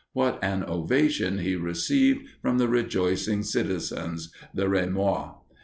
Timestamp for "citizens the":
3.43-4.65